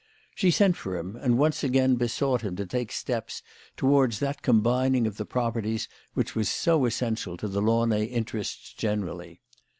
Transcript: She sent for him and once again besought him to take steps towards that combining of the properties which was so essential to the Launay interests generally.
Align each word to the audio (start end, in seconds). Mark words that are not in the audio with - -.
She 0.33 0.49
sent 0.49 0.77
for 0.77 0.97
him 0.97 1.15
and 1.15 1.37
once 1.37 1.63
again 1.63 1.93
besought 1.93 2.41
him 2.41 2.55
to 2.55 2.65
take 2.65 2.91
steps 2.91 3.43
towards 3.77 4.17
that 4.17 4.41
combining 4.41 5.05
of 5.05 5.17
the 5.17 5.27
properties 5.27 5.87
which 6.15 6.33
was 6.35 6.49
so 6.49 6.85
essential 6.87 7.37
to 7.37 7.47
the 7.47 7.61
Launay 7.61 8.05
interests 8.05 8.73
generally. 8.73 9.41